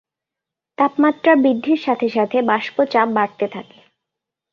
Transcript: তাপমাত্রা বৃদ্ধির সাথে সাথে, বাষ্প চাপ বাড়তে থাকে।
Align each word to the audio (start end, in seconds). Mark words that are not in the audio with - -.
তাপমাত্রা 0.77 1.33
বৃদ্ধির 1.35 1.79
সাথে 1.81 2.07
সাথে, 2.09 2.37
বাষ্প 2.49 2.77
চাপ 2.85 3.07
বাড়তে 3.09 3.45
থাকে। 3.47 3.79